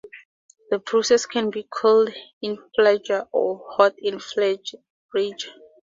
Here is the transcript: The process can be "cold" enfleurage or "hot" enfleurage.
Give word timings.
The 0.71 0.79
process 0.79 1.27
can 1.27 1.51
be 1.51 1.67
"cold" 1.69 2.09
enfleurage 2.43 3.27
or 3.31 3.63
"hot" 3.75 3.93
enfleurage. 4.03 4.73